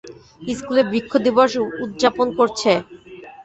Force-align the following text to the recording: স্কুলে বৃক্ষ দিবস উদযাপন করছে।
স্কুলে 0.51 0.81
বৃক্ষ 0.91 1.11
দিবস 1.25 1.51
উদযাপন 1.83 2.27
করছে। 2.37 2.71